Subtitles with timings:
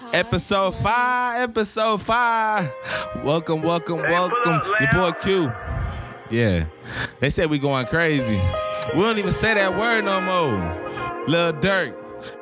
[0.00, 2.72] Episode five, episode five.
[3.22, 4.60] Welcome, welcome, welcome.
[4.80, 5.52] Your boy Q.
[6.30, 6.64] Yeah.
[7.20, 8.40] They said we going crazy.
[8.94, 11.26] We don't even say that word no more.
[11.28, 11.94] Lil Durk.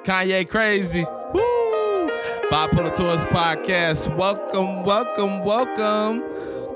[0.04, 1.04] Kanye crazy.
[1.34, 2.10] Woo!
[2.52, 4.14] Bipolar Taurus Podcast.
[4.16, 6.22] Welcome, welcome, welcome.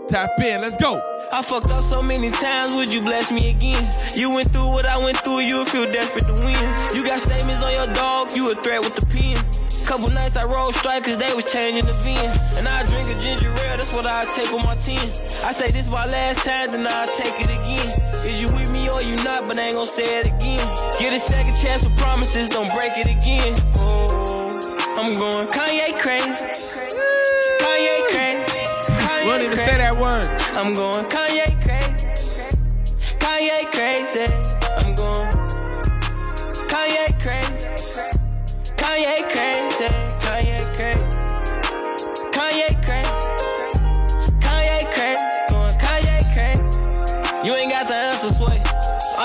[0.08, 0.60] Tap in.
[0.60, 1.00] Let's go.
[1.32, 3.90] I fucked up so many times, would you bless me again?
[4.16, 6.74] You went through what I went through, you feel desperate to win.
[6.94, 9.63] You got statements on your dog, you a threat with the pen.
[9.86, 12.16] Couple nights I rolled strike cause they was changing the VIN.
[12.56, 14.96] And I drink a ginger ale, that's what I take with my 10.
[14.96, 17.92] I say this my last time, then I'll take it again.
[18.24, 20.64] Is you with me or you not, but I ain't gonna say it again.
[20.98, 23.54] Get a second chance with promises, don't break it again.
[23.76, 24.58] Oh,
[24.96, 26.32] I'm going Kanye crazy.
[27.60, 28.64] Kanye crazy.
[29.04, 30.24] Kanye We don't even say that word.
[30.56, 32.08] I'm going Kanye crazy.
[33.20, 34.53] Kanye crazy.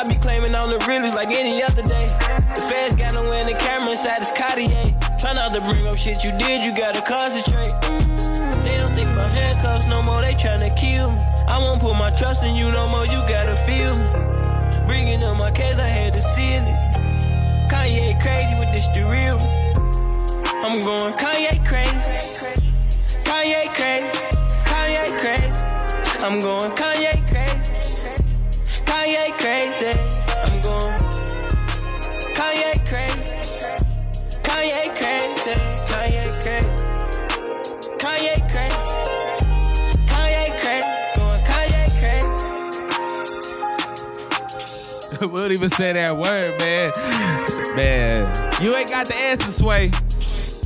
[0.10, 2.08] Be claiming on the realest like any other day.
[2.36, 4.96] The feds got no in the camera inside this Cartier.
[5.20, 7.72] Try not to bring up shit you did, you gotta concentrate.
[8.66, 11.20] They don't think about handcuffs no more, they tryna kill me.
[11.48, 14.08] I won't put my trust in you no more, you gotta feel me.
[14.88, 17.70] Bringing up my case, I had to seal it.
[17.70, 19.38] Kanye crazy with this the real.
[20.66, 21.94] I'm going Kanye crazy.
[23.24, 24.10] Kanye crazy.
[24.66, 25.70] Kanye crazy.
[26.24, 27.19] I'm going Kanye
[29.40, 29.96] crazy.
[30.44, 31.00] I'm going
[32.36, 33.34] Kanye crazy.
[34.44, 35.56] Kanye crazy.
[35.88, 36.84] Kanye crazy.
[37.98, 38.84] Kanye crazy.
[40.12, 41.00] Kanye crazy.
[41.16, 42.48] Going Kanye crazy.
[45.28, 46.92] we don't even say that word, man.
[47.76, 49.92] Man, you ain't got the answers, Sway.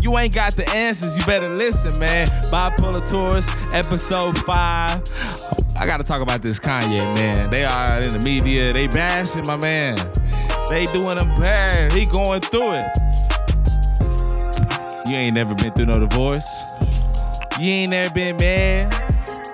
[0.01, 1.15] You ain't got the answers.
[1.15, 2.25] You better listen, man.
[2.51, 5.03] Bipolar Taurus, episode five.
[5.83, 7.49] I gotta talk about this Kanye, man.
[7.49, 8.71] They are in the media.
[8.71, 9.97] They bashing my man.
[10.69, 11.91] They doing him bad.
[11.91, 12.87] He going through it.
[15.05, 16.47] You ain't never been through no divorce.
[17.59, 18.93] You ain't never been married.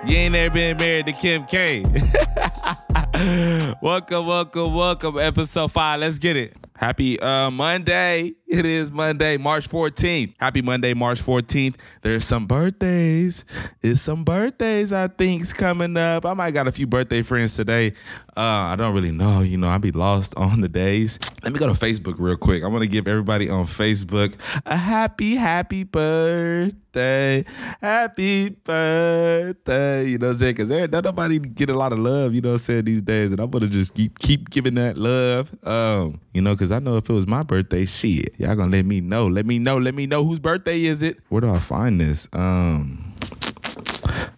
[0.06, 1.82] You ain't never been married to Kim K.
[3.82, 5.18] welcome, welcome, welcome.
[5.18, 5.98] Episode five.
[5.98, 6.56] Let's get it.
[6.80, 8.32] Happy uh, Monday.
[8.50, 10.32] It is Monday, March 14th.
[10.40, 11.76] Happy Monday, March 14th.
[12.00, 13.44] There's some birthdays.
[13.82, 16.24] It's some birthdays, I think, is coming up.
[16.24, 17.92] I might got a few birthday friends today.
[18.36, 19.42] Uh, I don't really know.
[19.42, 21.18] You know, I be lost on the days.
[21.44, 22.64] Let me go to Facebook real quick.
[22.64, 24.34] I want to give everybody on Facebook
[24.66, 27.44] a happy, happy birthday.
[27.80, 30.08] Happy birthday.
[30.08, 30.54] You know what I'm saying?
[30.54, 33.30] Because not nobody get a lot of love, you know what I'm saying, these days.
[33.30, 35.54] And I'm going to just keep keep giving that love.
[35.64, 38.84] Um, you know, because I know if it was my birthday, shit, y'all to let
[38.84, 39.26] me know.
[39.26, 39.78] Let me know.
[39.78, 41.18] Let me know whose birthday is it.
[41.28, 42.28] Where do I find this?
[42.32, 43.14] Um,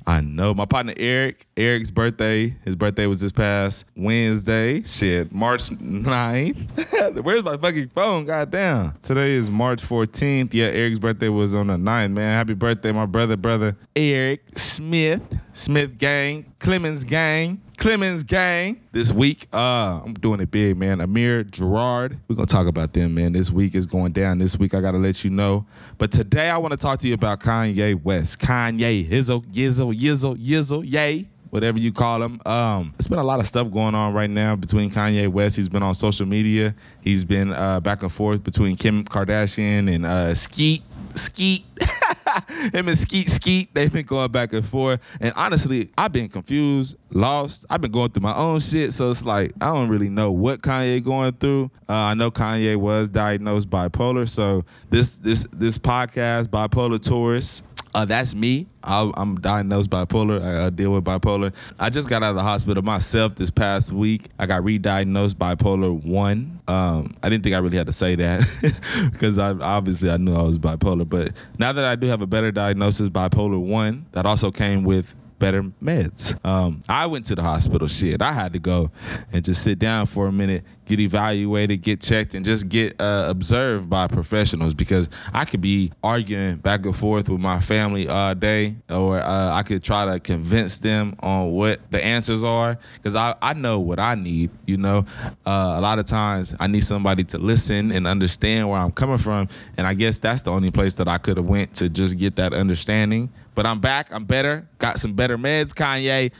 [0.06, 1.46] I know my partner Eric.
[1.56, 2.54] Eric's birthday.
[2.64, 4.82] His birthday was this past Wednesday.
[4.82, 7.22] Shit, March 9th.
[7.22, 8.24] Where's my fucking phone?
[8.26, 8.94] Goddamn.
[9.02, 10.54] Today is March 14th.
[10.54, 12.32] Yeah, Eric's birthday was on the 9th, man.
[12.32, 15.22] Happy birthday, my brother, brother Eric Smith.
[15.52, 16.52] Smith gang.
[16.58, 17.60] Clemons gang.
[17.82, 18.80] Clemons gang.
[18.92, 21.00] This week, uh, I'm doing it big, man.
[21.00, 22.16] Amir Gerard.
[22.28, 23.32] We're gonna talk about them, man.
[23.32, 24.38] This week is going down.
[24.38, 25.66] This week I gotta let you know.
[25.98, 28.38] But today I want to talk to you about Kanye West.
[28.38, 31.26] Kanye, Hizzo, Yizzo, Yizzo, Yizzo, Yay.
[31.50, 32.40] Whatever you call him.
[32.46, 35.56] Um, there's been a lot of stuff going on right now between Kanye West.
[35.56, 36.76] He's been on social media.
[37.00, 40.84] He's been uh, back and forth between Kim Kardashian and uh, Skeet.
[41.16, 41.64] Skeet.
[42.72, 45.00] Him and Skeet Skeet, they've been going back and forth.
[45.20, 47.66] And honestly, I've been confused, lost.
[47.70, 48.92] I've been going through my own shit.
[48.92, 51.70] So it's like, I don't really know what Kanye going through.
[51.88, 54.28] Uh, I know Kanye was diagnosed bipolar.
[54.28, 57.62] So this this this podcast, Bipolar Taurus,
[57.94, 58.66] uh, that's me.
[58.82, 60.42] I, I'm diagnosed bipolar.
[60.42, 61.52] I, I deal with bipolar.
[61.78, 64.28] I just got out of the hospital myself this past week.
[64.38, 66.60] I got re-diagnosed bipolar one.
[66.68, 70.34] Um, I didn't think I really had to say that because I obviously I knew
[70.34, 71.08] I was bipolar.
[71.08, 75.14] But now that I do have a better diagnosis, bipolar one, that also came with
[75.42, 76.38] better meds.
[76.46, 77.88] Um, I went to the hospital.
[77.88, 78.92] Shit, I had to go
[79.32, 83.26] and just sit down for a minute, get evaluated, get checked, and just get uh,
[83.28, 88.34] observed by professionals because I could be arguing back and forth with my family all
[88.34, 93.14] day, or uh, I could try to convince them on what the answers are because
[93.14, 94.50] I, I know what I need.
[94.66, 95.06] You know,
[95.46, 99.18] uh, a lot of times I need somebody to listen and understand where I'm coming
[99.18, 102.18] from, and I guess that's the only place that I could have went to just
[102.18, 103.30] get that understanding.
[103.54, 104.12] But I'm back.
[104.12, 104.66] I'm better.
[104.78, 106.32] Got some better meds, Kanye.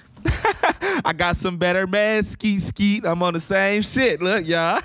[1.04, 2.22] I got some better man.
[2.22, 3.06] skeet skeet.
[3.06, 4.20] I'm on the same shit.
[4.20, 4.80] Look, y'all.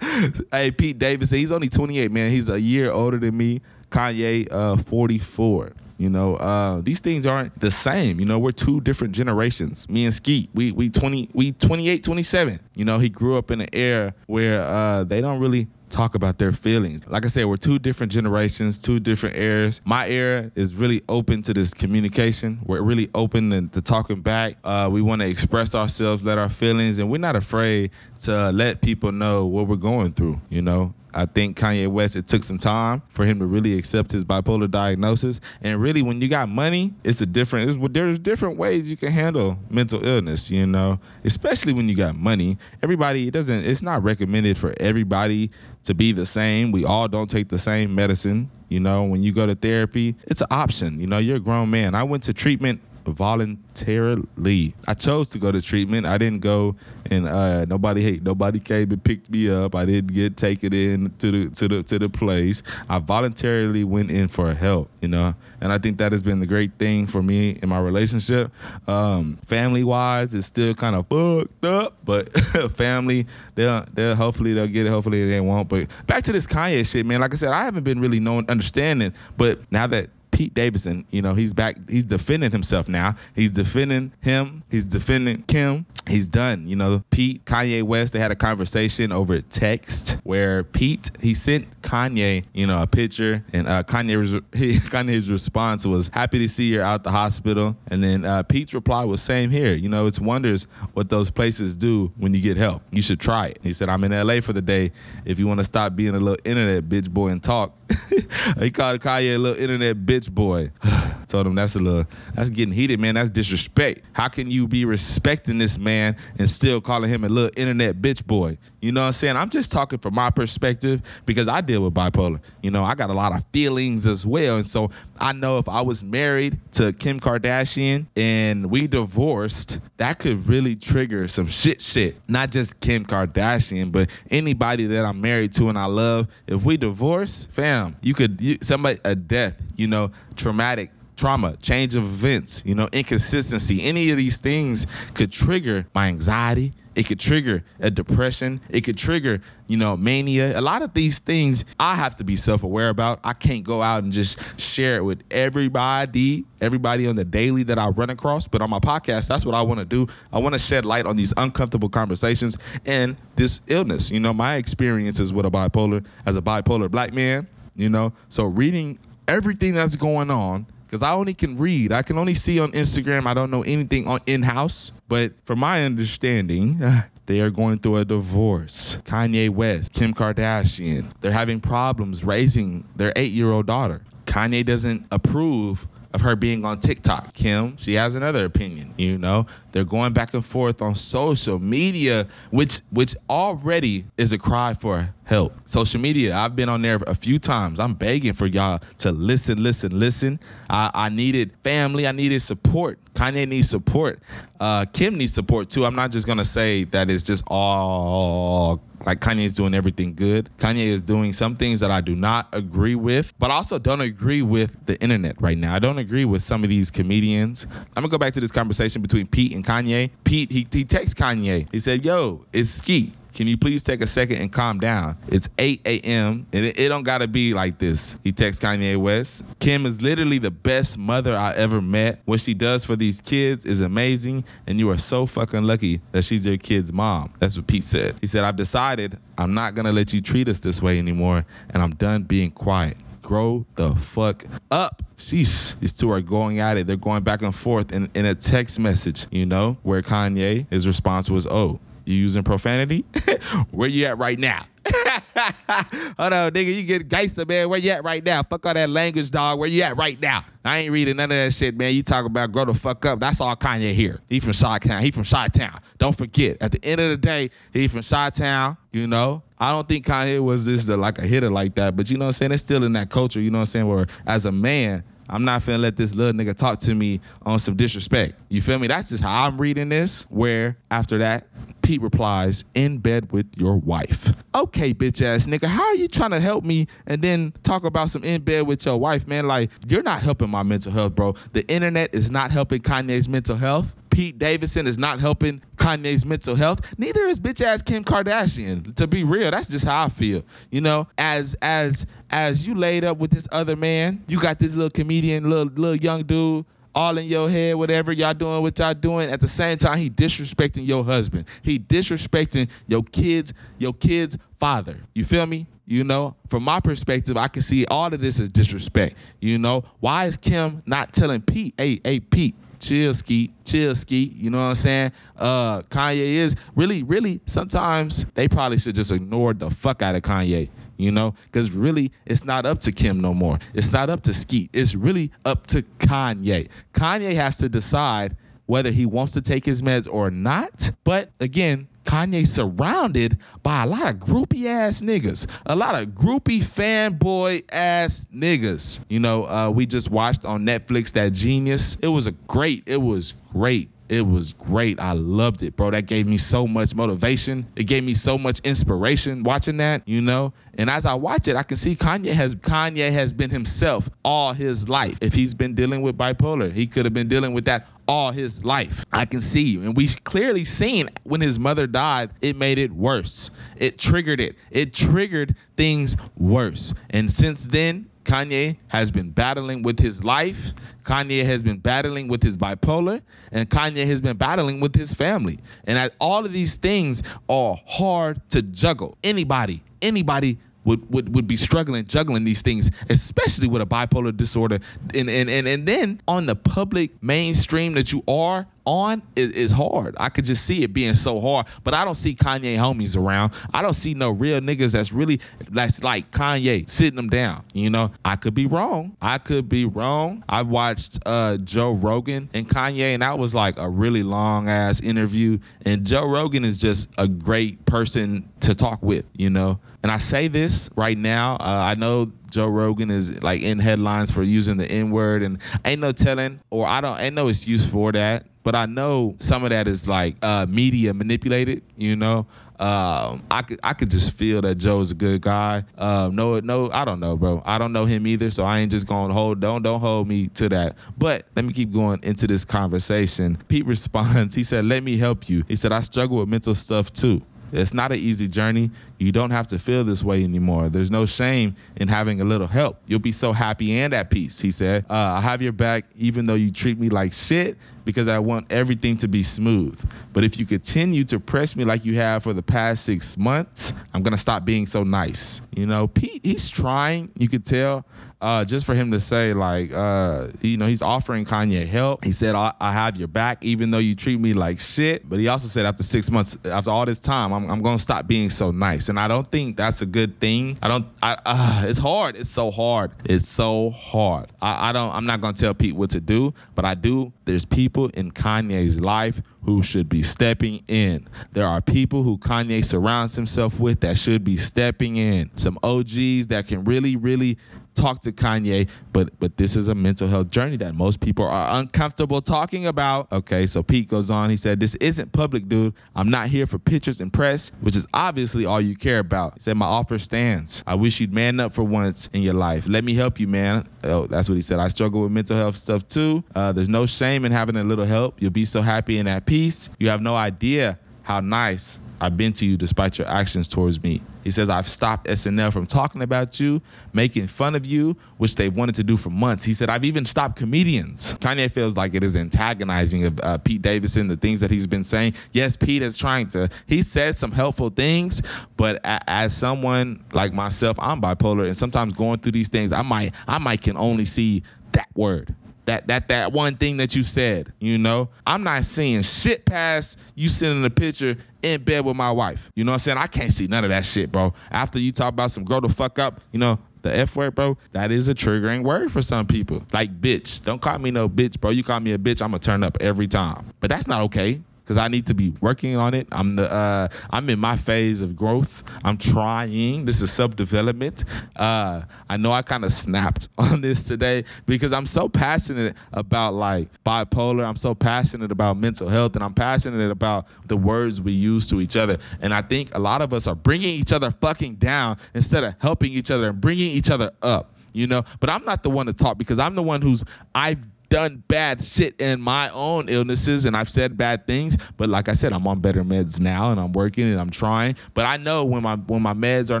[0.52, 2.30] hey, Pete Davidson, he's only 28, man.
[2.30, 3.62] He's a year older than me.
[3.90, 5.72] Kanye, uh, 44.
[5.98, 8.20] You know, uh, these things aren't the same.
[8.20, 9.88] You know, we're two different generations.
[9.88, 12.60] Me and Skeet, we we 20, we 28, 27.
[12.74, 16.38] You know, he grew up in an era where uh, they don't really talk about
[16.38, 17.06] their feelings.
[17.06, 19.80] Like I said, we're two different generations, two different eras.
[19.84, 22.60] My era is really open to this communication.
[22.64, 24.56] We're really open to, to talking back.
[24.64, 27.90] Uh, we want to express ourselves, let our feelings, and we're not afraid
[28.20, 30.40] to let people know what we're going through.
[30.48, 34.12] You know, I think Kanye West, it took some time for him to really accept
[34.12, 35.40] his bipolar diagnosis.
[35.62, 39.10] And really, when you got money, it's a different, it's, there's different ways you can
[39.10, 42.58] handle mental illness, you know, especially when you got money.
[42.82, 45.50] Everybody, it doesn't, it's not recommended for everybody
[45.84, 46.70] to be the same.
[46.70, 48.50] We all don't take the same medicine.
[48.68, 51.00] You know, when you go to therapy, it's an option.
[51.00, 51.94] You know, you're a grown man.
[51.94, 54.74] I went to treatment voluntarily.
[54.86, 56.06] I chose to go to treatment.
[56.06, 56.76] I didn't go
[57.10, 59.74] and uh, nobody nobody came and picked me up.
[59.74, 62.62] I didn't get taken in to the to the to the place.
[62.88, 66.46] I voluntarily went in for help, you know, and I think that has been the
[66.46, 68.52] great thing for me in my relationship.
[68.86, 72.32] Um, family wise, it's still kind of fucked up, but
[72.72, 74.90] family, they'll they'll hopefully they'll get it.
[74.90, 75.68] Hopefully they won't.
[75.68, 77.20] But back to this Kanye shit, man.
[77.20, 81.22] Like I said, I haven't been really knowing understanding, but now that Pete Davidson, you
[81.22, 81.78] know, he's back.
[81.88, 83.16] He's defending himself now.
[83.34, 84.64] He's defending him.
[84.70, 85.86] He's defending Kim.
[86.06, 86.68] He's done.
[86.68, 91.80] You know, Pete, Kanye West, they had a conversation over text where Pete, he sent
[91.80, 96.64] Kanye, you know, a picture, and uh, Kanye he, Kanye's response was, "Happy to see
[96.64, 99.74] you're out the hospital." And then uh, Pete's reply was, "Same here.
[99.74, 102.82] You know, it's wonders what those places do when you get help.
[102.90, 104.92] You should try it." He said, "I'm in LA for the day.
[105.24, 107.72] If you want to stop being a little internet bitch boy and talk."
[108.58, 110.70] he called Kanye a little internet bitch boy.
[111.26, 113.16] Told him that's a little that's getting heated, man.
[113.16, 114.02] That's disrespect.
[114.12, 118.24] How can you be respecting this man and still calling him a little internet bitch
[118.24, 118.58] boy?
[118.80, 119.36] You know what I'm saying?
[119.36, 122.40] I'm just talking from my perspective because I deal with bipolar.
[122.62, 124.56] You know, I got a lot of feelings as well.
[124.56, 124.90] And so
[125.20, 130.76] I know if I was married to Kim Kardashian and we divorced, that could really
[130.76, 132.16] trigger some shit shit.
[132.28, 136.28] Not just Kim Kardashian, but anybody that I'm married to and I love.
[136.46, 141.94] If we divorce, fam, you could you, somebody a death, you know, traumatic trauma, change
[141.94, 146.72] of events, you know, inconsistency, any of these things could trigger my anxiety.
[146.96, 148.58] It could trigger a depression.
[148.70, 150.58] It could trigger, you know, mania.
[150.58, 153.20] A lot of these things I have to be self aware about.
[153.22, 157.78] I can't go out and just share it with everybody, everybody on the daily that
[157.78, 158.48] I run across.
[158.48, 160.08] But on my podcast, that's what I want to do.
[160.32, 162.56] I want to shed light on these uncomfortable conversations
[162.86, 164.10] and this illness.
[164.10, 167.46] You know, my experiences with a bipolar as a bipolar black man,
[167.76, 168.98] you know, so reading
[169.28, 170.64] everything that's going on
[170.96, 171.92] because I only can read.
[171.92, 173.26] I can only see on Instagram.
[173.26, 174.92] I don't know anything on in house.
[175.08, 176.80] But from my understanding,
[177.26, 178.96] they are going through a divorce.
[179.04, 184.00] Kanye West, Kim Kardashian, they're having problems raising their eight year old daughter.
[184.24, 187.34] Kanye doesn't approve of her being on TikTok.
[187.34, 188.94] Kim, she has another opinion.
[188.96, 194.38] You know, they're going back and forth on social media, which which already is a
[194.38, 195.52] cry for help.
[195.68, 197.78] Social media, I've been on there a few times.
[197.78, 200.40] I'm begging for y'all to listen, listen, listen.
[200.70, 202.06] I, I needed family.
[202.06, 202.98] I needed support.
[203.12, 204.20] Kanye needs support.
[204.58, 205.84] Uh, Kim needs support too.
[205.84, 210.50] I'm not just gonna say that it's just all like Kanye is doing everything good.
[210.58, 214.42] Kanye is doing some things that I do not agree with, but also don't agree
[214.42, 215.74] with the internet right now.
[215.74, 217.66] I don't agree with some of these comedians.
[217.96, 220.10] I'm gonna go back to this conversation between Pete and Kanye.
[220.24, 221.68] Pete, he, he texts Kanye.
[221.70, 223.12] He said, Yo, it's Skeet.
[223.36, 225.18] Can you please take a second and calm down?
[225.28, 226.46] It's 8 a.m.
[226.54, 228.16] and it, it don't gotta be like this.
[228.24, 229.44] He texts Kanye West.
[229.60, 232.20] Kim is literally the best mother I ever met.
[232.24, 236.24] What she does for these kids is amazing, and you are so fucking lucky that
[236.24, 237.34] she's your kid's mom.
[237.38, 238.16] That's what Pete said.
[238.22, 241.82] He said, I've decided I'm not gonna let you treat us this way anymore, and
[241.82, 242.96] I'm done being quiet
[243.26, 245.02] grow the fuck up.
[245.16, 245.78] Sheesh.
[245.80, 246.86] These two are going at it.
[246.86, 250.86] They're going back and forth in, in a text message, you know, where Kanye, his
[250.86, 253.04] response was, oh, you using profanity?
[253.72, 254.64] Where you at right now?
[256.18, 256.74] Hold on, nigga.
[256.74, 257.68] You get gangster, man.
[257.68, 258.42] Where you at right now?
[258.42, 259.58] Fuck all that language, dog.
[259.58, 260.44] Where you at right now?
[260.64, 261.94] I ain't reading none of that shit, man.
[261.94, 263.20] You talk about grow the fuck up.
[263.20, 264.20] That's all Kanye here.
[264.28, 265.02] He from Chi Town.
[265.02, 265.80] He from Chi Town.
[265.98, 266.58] Don't forget.
[266.60, 268.76] At the end of the day, he from Chi Town.
[268.92, 269.42] You know.
[269.58, 272.28] I don't think Kanye was this like a hitter like that, but you know what
[272.28, 272.52] I'm saying?
[272.52, 273.40] It's still in that culture.
[273.40, 273.88] You know what I'm saying?
[273.88, 277.58] Where as a man, I'm not finna let this little nigga talk to me on
[277.58, 278.34] some disrespect.
[278.48, 278.86] You feel me?
[278.86, 280.22] That's just how I'm reading this.
[280.30, 281.48] Where after that,
[281.82, 284.32] Pete replies, in bed with your wife.
[284.56, 288.08] Okay, bitch ass nigga, how are you trying to help me and then talk about
[288.08, 289.46] some in bed with your wife, man?
[289.46, 291.34] Like, you're not helping my mental health, bro.
[291.52, 293.94] The internet is not helping Kanye's mental health.
[294.08, 296.80] Pete Davidson is not helping Kanye's mental health.
[296.96, 298.94] Neither is bitch ass Kim Kardashian.
[298.94, 300.42] To be real, that's just how I feel.
[300.70, 304.72] You know, as as as you laid up with this other man, you got this
[304.72, 306.64] little comedian, little little young dude
[306.96, 309.30] all in your head, whatever y'all doing, what y'all doing.
[309.30, 311.44] At the same time, he disrespecting your husband.
[311.60, 314.98] He disrespecting your kids, your kids' father.
[315.14, 315.66] You feel me?
[315.88, 319.14] You know, from my perspective, I can see all of this as disrespect.
[319.40, 324.32] You know, why is Kim not telling Pete, hey, hey, Pete, chill ski, chill ski.
[324.36, 325.12] You know what I'm saying?
[325.36, 327.40] Uh, Kanye is really, really.
[327.46, 330.70] Sometimes they probably should just ignore the fuck out of Kanye.
[330.96, 333.58] You know, because really, it's not up to Kim no more.
[333.74, 334.70] It's not up to Skeet.
[334.72, 336.68] It's really up to Kanye.
[336.94, 338.34] Kanye has to decide
[338.64, 340.90] whether he wants to take his meds or not.
[341.04, 346.62] But again, Kanye surrounded by a lot of groupie ass niggas, a lot of groupie
[346.62, 349.04] fanboy ass niggas.
[349.08, 351.96] You know, uh, we just watched on Netflix that Genius.
[351.96, 352.84] It was a great.
[352.86, 353.90] It was great.
[354.08, 355.00] It was great.
[355.00, 355.90] I loved it, bro.
[355.90, 357.66] That gave me so much motivation.
[357.74, 360.52] It gave me so much inspiration watching that, you know.
[360.78, 364.52] And as I watch it, I can see Kanye has Kanye has been himself all
[364.52, 365.18] his life.
[365.20, 368.64] If he's been dealing with bipolar, he could have been dealing with that all his
[368.64, 369.04] life.
[369.12, 369.82] I can see you.
[369.82, 373.50] And we clearly seen when his mother died, it made it worse.
[373.76, 374.56] It triggered it.
[374.70, 376.94] It triggered things worse.
[377.10, 380.72] And since then, Kanye has been battling with his life.
[381.04, 385.60] Kanye has been battling with his bipolar, and Kanye has been battling with his family.
[385.86, 389.16] And all of these things are hard to juggle.
[389.22, 394.80] Anybody, anybody would, would, would be struggling juggling these things, especially with a bipolar disorder.
[395.14, 399.72] And, and, and, and then on the public mainstream that you are on is, is
[399.72, 400.14] hard.
[400.18, 401.66] I could just see it being so hard.
[401.84, 403.52] But I don't see Kanye homies around.
[403.74, 405.40] I don't see no real niggas that's really
[405.70, 407.64] that's like Kanye sitting them down.
[407.74, 409.16] You know, I could be wrong.
[409.20, 410.44] I could be wrong.
[410.48, 415.00] I watched uh, Joe Rogan and Kanye, and that was like a really long ass
[415.00, 415.58] interview.
[415.84, 419.26] And Joe Rogan is just a great person to talk with.
[419.34, 421.56] You know, and I say this right now.
[421.56, 425.58] Uh, I know Joe Rogan is like in headlines for using the N word, and
[425.84, 428.46] ain't no telling, or I don't, ain't no excuse for that.
[428.66, 431.84] But I know some of that is like uh, media manipulated.
[431.96, 432.48] You know,
[432.80, 435.84] um, I could I could just feel that Joe's a good guy.
[435.96, 437.62] Um, no, no, I don't know, bro.
[437.64, 439.60] I don't know him either, so I ain't just gonna hold.
[439.60, 440.96] Don't don't hold me to that.
[441.16, 443.56] But let me keep going into this conversation.
[443.68, 444.56] Pete responds.
[444.56, 447.94] He said, "Let me help you." He said, "I struggle with mental stuff too." It's
[447.94, 448.90] not an easy journey.
[449.18, 450.88] You don't have to feel this way anymore.
[450.88, 453.00] There's no shame in having a little help.
[453.06, 455.04] You'll be so happy and at peace, he said.
[455.10, 457.76] Uh, I have your back even though you treat me like shit
[458.06, 460.02] because I want everything to be smooth.
[460.32, 463.92] But if you continue to press me like you have for the past six months,
[464.14, 465.60] I'm going to stop being so nice.
[465.76, 468.06] You know, Pete, he's trying, you could tell
[468.40, 472.24] uh, just for him to say like, uh, you know, he's offering Kanye help.
[472.24, 475.26] He said, I, I, have your back, even though you treat me like shit.
[475.26, 478.26] But he also said, after six months, after all this time, I'm, I'm gonna stop
[478.26, 479.08] being so nice.
[479.08, 480.78] And I don't think that's a good thing.
[480.82, 481.06] I don't.
[481.22, 482.36] I, uh, it's hard.
[482.36, 483.12] It's so hard.
[483.24, 484.52] It's so hard.
[484.60, 485.12] I, I don't.
[485.12, 487.32] I'm not gonna tell Pete what to do, but I do.
[487.46, 491.28] There's people in Kanye's life who should be stepping in.
[491.52, 495.50] There are people who Kanye surrounds himself with that should be stepping in.
[495.56, 497.58] Some OGs that can really, really
[497.96, 501.78] talk to Kanye, but but this is a mental health journey that most people are
[501.80, 503.30] uncomfortable talking about.
[503.32, 504.50] Okay, so Pete goes on.
[504.50, 505.94] He said, "This isn't public, dude.
[506.14, 509.60] I'm not here for pictures and press, which is obviously all you care about." He
[509.60, 510.84] said, "My offer stands.
[510.86, 512.86] I wish you'd man up for once in your life.
[512.88, 514.78] Let me help you, man." Oh, that's what he said.
[514.78, 516.44] I struggle with mental health stuff too.
[516.54, 518.40] Uh, there's no shame in having a little help.
[518.40, 519.88] You'll be so happy and at peace.
[519.98, 524.22] You have no idea how nice I've been to you despite your actions towards me.
[524.46, 526.80] He says, I've stopped SNL from talking about you,
[527.12, 529.64] making fun of you, which they wanted to do for months.
[529.64, 531.34] He said, I've even stopped comedians.
[531.40, 535.02] Kanye feels like it is antagonizing of uh, Pete Davidson, the things that he's been
[535.02, 535.34] saying.
[535.50, 538.40] Yes, Pete is trying to, he says some helpful things,
[538.76, 543.02] but a- as someone like myself, I'm bipolar, and sometimes going through these things, I
[543.02, 544.62] might, I might can only see
[544.92, 548.28] that word that that that one thing that you said, you know?
[548.46, 552.70] I'm not seeing shit past you sending a picture in bed with my wife.
[552.74, 553.18] You know what I'm saying?
[553.18, 554.52] I can't see none of that shit, bro.
[554.70, 557.78] After you talk about some grow the fuck up, you know, the F word, bro,
[557.92, 559.84] that is a triggering word for some people.
[559.92, 560.64] Like bitch.
[560.64, 561.70] Don't call me no bitch, bro.
[561.70, 563.72] You call me a bitch, I'm gonna turn up every time.
[563.80, 564.60] But that's not okay.
[564.86, 566.28] Because I need to be working on it.
[566.30, 568.84] I'm the uh, I'm in my phase of growth.
[569.02, 570.04] I'm trying.
[570.04, 571.24] This is self development.
[571.56, 576.54] Uh, I know I kind of snapped on this today because I'm so passionate about
[576.54, 577.64] like bipolar.
[577.64, 581.80] I'm so passionate about mental health, and I'm passionate about the words we use to
[581.80, 582.18] each other.
[582.40, 585.74] And I think a lot of us are bringing each other fucking down instead of
[585.80, 587.72] helping each other and bringing each other up.
[587.92, 590.22] You know, but I'm not the one to talk because I'm the one who's
[590.54, 590.78] I've
[591.08, 594.76] done bad shit in my own illnesses and I've said bad things.
[594.96, 597.96] But like I said, I'm on better meds now and I'm working and I'm trying.
[598.14, 599.80] But I know when my when my meds are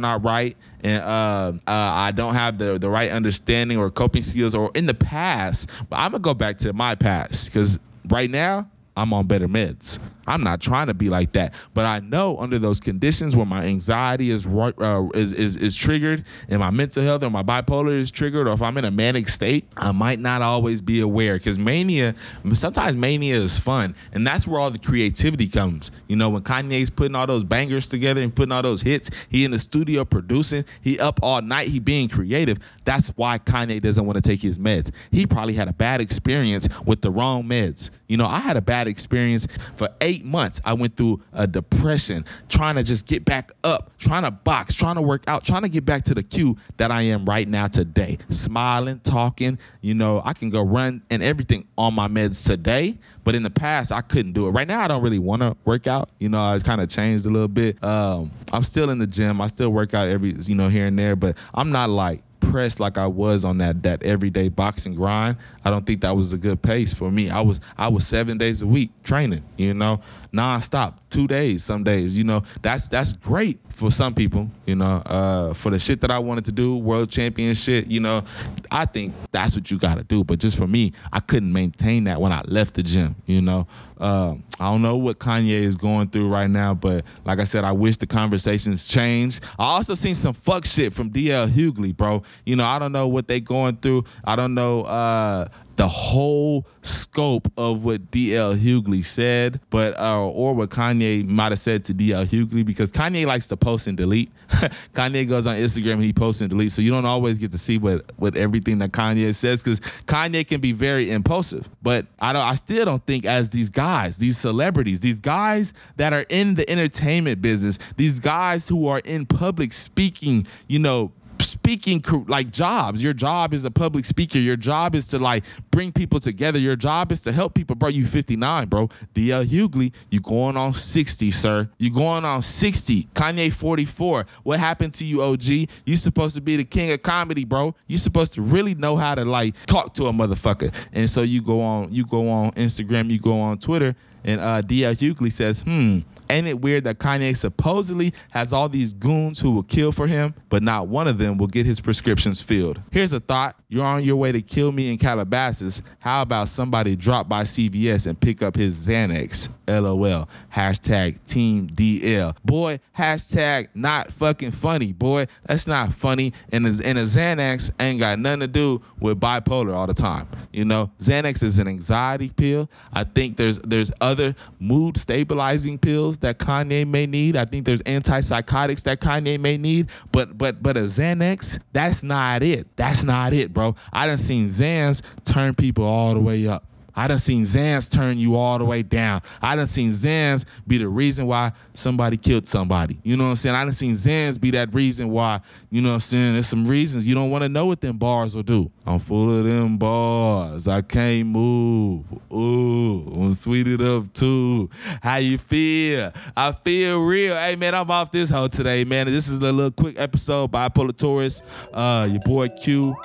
[0.00, 4.54] not right and uh, uh, I don't have the the right understanding or coping skills
[4.54, 5.70] or in the past.
[5.88, 7.78] But I'm gonna go back to my past because
[8.08, 9.98] right now I'm on better meds.
[10.26, 13.64] I'm not trying to be like that, but I know under those conditions where my
[13.64, 18.10] anxiety is uh, is, is is triggered and my mental health or my bipolar is
[18.10, 21.34] triggered, or if I'm in a manic state, I might not always be aware.
[21.34, 22.14] Because mania,
[22.54, 25.90] sometimes mania is fun, and that's where all the creativity comes.
[26.08, 29.44] You know, when Kanye's putting all those bangers together and putting all those hits, he
[29.44, 32.58] in the studio producing, he up all night, he being creative.
[32.84, 34.90] That's why Kanye doesn't want to take his meds.
[35.10, 37.90] He probably had a bad experience with the wrong meds.
[38.08, 40.60] You know, I had a bad experience for eight months.
[40.64, 44.96] I went through a depression, trying to just get back up, trying to box, trying
[44.96, 47.68] to work out, trying to get back to the Q that I am right now
[47.68, 48.18] today.
[48.30, 52.98] Smiling, talking, you know, I can go run and everything on my meds today.
[53.24, 54.50] But in the past, I couldn't do it.
[54.50, 56.10] Right now, I don't really want to work out.
[56.20, 57.82] You know, I kind of changed a little bit.
[57.82, 59.40] Um, I'm still in the gym.
[59.40, 62.80] I still work out every, you know, here and there, but I'm not like pressed
[62.80, 65.36] like I was on that that everyday boxing grind.
[65.64, 67.30] I don't think that was a good pace for me.
[67.30, 70.00] I was I was seven days a week training, you know,
[70.32, 72.16] nonstop, two days, some days.
[72.16, 74.50] You know, that's that's great for some people.
[74.66, 77.86] You know, uh, for the shit that I wanted to do, world championship.
[77.88, 78.22] You know,
[78.70, 80.24] I think that's what you got to do.
[80.24, 83.16] But just for me, I couldn't maintain that when I left the gym.
[83.24, 83.66] You know,
[83.98, 87.64] uh, I don't know what Kanye is going through right now, but like I said,
[87.64, 89.42] I wish the conversations changed.
[89.58, 92.22] I also seen some fuck shit from DL Hughley, bro.
[92.44, 94.04] You know, I don't know what they going through.
[94.24, 94.82] I don't know.
[94.82, 101.52] Uh, the whole scope of what DL Hughley said, but uh, or what Kanye might
[101.52, 104.30] have said to DL Hughley because Kanye likes to post and delete.
[104.94, 107.58] Kanye goes on Instagram and he posts and deletes, so you don't always get to
[107.58, 111.68] see what what everything that Kanye says because Kanye can be very impulsive.
[111.82, 116.12] But I don't, I still don't think as these guys, these celebrities, these guys that
[116.12, 122.04] are in the entertainment business, these guys who are in public speaking, you know speaking
[122.28, 123.02] like jobs.
[123.02, 124.38] Your job is a public speaker.
[124.38, 126.58] Your job is to like bring people together.
[126.58, 127.76] Your job is to help people.
[127.76, 128.88] Bro, you 59, bro.
[129.14, 131.68] DL Hughley, you going on 60, sir.
[131.78, 133.08] You going on 60.
[133.14, 134.26] Kanye 44.
[134.42, 135.44] What happened to you, OG?
[135.84, 137.74] You supposed to be the king of comedy, bro.
[137.86, 140.72] You supposed to really know how to like talk to a motherfucker.
[140.92, 143.94] And so you go on, you go on Instagram, you go on Twitter,
[144.26, 148.92] and uh, DL Hughley says, hmm Ain't it weird that Kanye supposedly has all these
[148.92, 152.42] goons who will kill for him, but not one of them will get his prescriptions
[152.42, 152.80] filled?
[152.90, 153.56] Here's a thought.
[153.68, 155.82] You're on your way to kill me in Calabasas.
[155.98, 159.48] How about somebody drop by CVS and pick up his Xanax?
[159.66, 160.28] LOL.
[160.54, 162.36] Hashtag Team DL.
[162.44, 165.26] Boy, hashtag not fucking funny, boy.
[165.44, 166.32] That's not funny.
[166.52, 170.28] And a, and a Xanax ain't got nothing to do with bipolar all the time.
[170.52, 172.70] You know, Xanax is an anxiety pill.
[172.92, 177.36] I think there's there's other mood stabilizing pills that Kanye may need.
[177.36, 179.88] I think there's antipsychotics that Kanye may need.
[180.12, 182.68] But but but a Xanax, that's not it.
[182.76, 183.74] That's not it, bro.
[183.90, 186.62] I done seen Xans turn people all the way up.
[186.96, 189.20] I done seen Xans turn you all the way down.
[189.42, 192.98] I done seen Xans be the reason why somebody killed somebody.
[193.02, 193.54] You know what I'm saying?
[193.54, 196.32] I done seen Xans be that reason why, you know what I'm saying?
[196.32, 198.70] There's some reasons you don't want to know what them bars will do.
[198.86, 200.68] I'm full of them bars.
[200.68, 202.04] I can't move.
[202.32, 204.70] Ooh, I'm sweet it up too.
[205.02, 206.12] How you feel?
[206.36, 207.34] I feel real.
[207.34, 209.06] Hey man, I'm off this hoe today, man.
[209.06, 211.42] This is a little quick episode Bipolar Taurus.
[211.72, 212.96] Uh, your boy Q.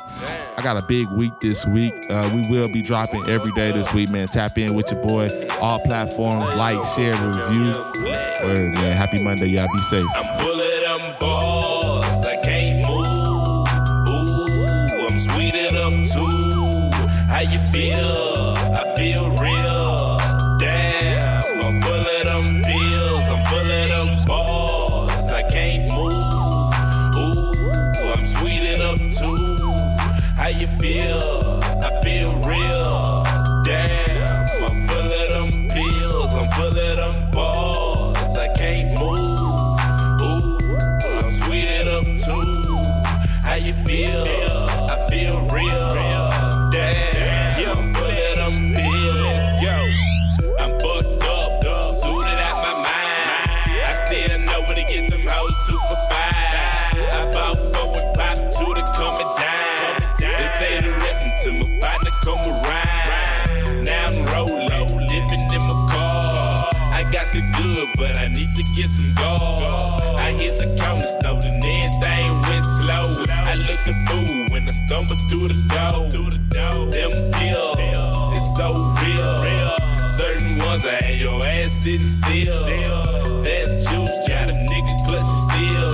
[0.57, 1.93] I got a big week this week.
[2.09, 4.27] Uh, we will be dropping every day this week, man.
[4.27, 5.27] Tap in with your boy.
[5.59, 7.73] All platforms, like, share, review.
[8.43, 8.97] Word, man.
[8.97, 9.67] Happy Monday, y'all.
[9.71, 11.60] Be safe.
[73.87, 76.11] A fool when I stumbled through the stove.
[76.11, 77.77] Them pills,
[78.37, 78.69] it's so
[79.01, 80.07] real.
[80.07, 82.63] Certain ones I had your ass sitting still.
[83.41, 85.89] That juice got a nigga clutching still.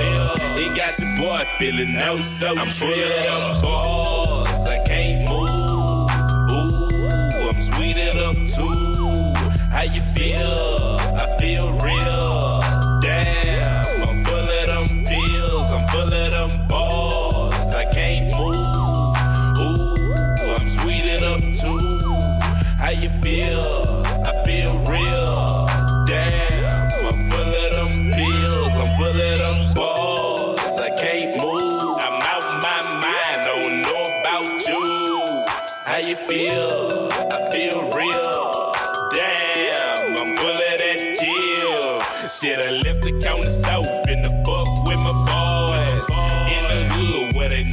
[0.57, 4.36] It got your boy feeling no so I'm full of them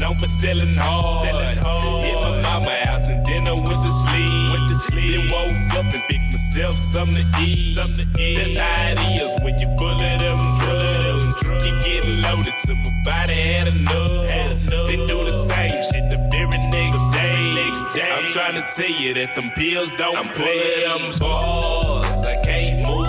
[0.04, 2.04] they known for selling hard.
[2.04, 4.50] Hit my mama house and I went to sleep.
[4.50, 5.10] Went to sleep.
[5.10, 7.64] Then woke up and fixed myself something to eat.
[7.64, 8.36] Something to eat.
[8.36, 11.36] That's how it is when you're full of them drugs.
[11.62, 14.88] Keep getting loaded till my body had enough.
[14.88, 18.12] They do the same shit the very next day.
[18.12, 22.26] I'm trying to tell you that them pills don't I'm full of them bars.
[22.26, 23.06] I can't move.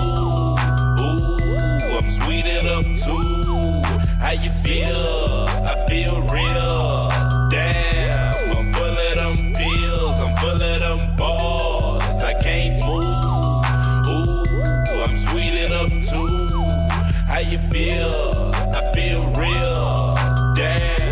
[1.02, 3.84] Ooh, I'm sweeted up too.
[4.20, 5.35] How you feel?
[6.32, 7.10] Real.
[7.50, 10.20] Damn, I'm full of them pills.
[10.22, 12.24] I'm full of them bars.
[12.24, 13.06] I can't move.
[14.08, 14.44] Ooh,
[15.04, 16.48] I'm sweeted up too.
[17.28, 18.12] How you feel?
[18.76, 20.16] I feel real.
[20.56, 21.05] Damn,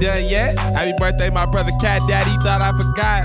[0.00, 0.58] done yet.
[0.58, 2.30] Happy birthday, my brother Cat Daddy.
[2.42, 3.24] Thought I forgot.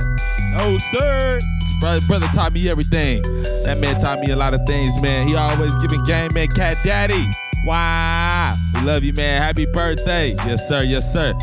[0.53, 1.39] No, sir.
[1.79, 3.21] Brother, brother taught me everything.
[3.65, 5.27] That man taught me a lot of things, man.
[5.27, 6.47] He always giving game, man.
[6.49, 7.25] Cat Daddy.
[7.65, 8.53] Wow.
[8.75, 9.41] We love you, man.
[9.41, 10.29] Happy birthday.
[10.45, 10.83] Yes, sir.
[10.83, 11.33] Yes, sir.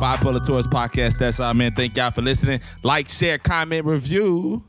[0.00, 1.18] Bipolar Taurus Podcast.
[1.18, 1.72] That's all, man.
[1.72, 2.60] Thank y'all for listening.
[2.82, 4.62] Like, share, comment, review.